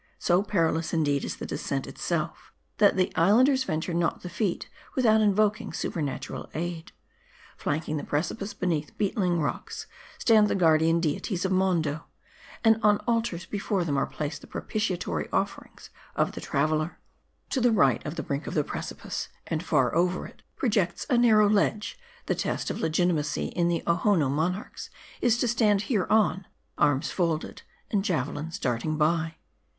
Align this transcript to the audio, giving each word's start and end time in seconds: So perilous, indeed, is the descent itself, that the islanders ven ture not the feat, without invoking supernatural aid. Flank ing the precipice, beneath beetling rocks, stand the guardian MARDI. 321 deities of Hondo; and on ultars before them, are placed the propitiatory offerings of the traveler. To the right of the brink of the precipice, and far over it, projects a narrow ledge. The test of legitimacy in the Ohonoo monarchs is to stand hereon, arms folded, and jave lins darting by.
So 0.17 0.41
perilous, 0.41 0.93
indeed, 0.95 1.23
is 1.23 1.35
the 1.35 1.45
descent 1.45 1.85
itself, 1.85 2.51
that 2.79 2.95
the 2.95 3.13
islanders 3.15 3.65
ven 3.65 3.81
ture 3.81 3.93
not 3.93 4.23
the 4.23 4.29
feat, 4.31 4.67
without 4.95 5.21
invoking 5.21 5.73
supernatural 5.73 6.49
aid. 6.55 6.91
Flank 7.55 7.87
ing 7.87 7.97
the 7.97 8.03
precipice, 8.03 8.55
beneath 8.55 8.97
beetling 8.97 9.39
rocks, 9.39 9.85
stand 10.17 10.47
the 10.47 10.55
guardian 10.55 10.95
MARDI. 10.95 11.19
321 11.19 11.21
deities 11.21 11.45
of 11.45 11.51
Hondo; 11.95 12.05
and 12.63 12.79
on 12.81 12.97
ultars 13.07 13.45
before 13.47 13.83
them, 13.83 13.95
are 13.95 14.07
placed 14.07 14.41
the 14.41 14.47
propitiatory 14.47 15.29
offerings 15.31 15.91
of 16.15 16.31
the 16.31 16.41
traveler. 16.41 16.97
To 17.51 17.61
the 17.61 17.71
right 17.71 18.03
of 18.03 18.15
the 18.15 18.23
brink 18.23 18.47
of 18.47 18.55
the 18.55 18.63
precipice, 18.63 19.29
and 19.45 19.61
far 19.61 19.93
over 19.93 20.25
it, 20.25 20.41
projects 20.55 21.05
a 21.11 21.17
narrow 21.19 21.47
ledge. 21.47 21.99
The 22.25 22.33
test 22.33 22.71
of 22.71 22.79
legitimacy 22.79 23.49
in 23.49 23.67
the 23.67 23.83
Ohonoo 23.85 24.31
monarchs 24.31 24.89
is 25.21 25.37
to 25.37 25.47
stand 25.47 25.83
hereon, 25.83 26.47
arms 26.75 27.11
folded, 27.11 27.61
and 27.91 28.01
jave 28.01 28.33
lins 28.33 28.59
darting 28.59 28.97
by. 28.97 29.35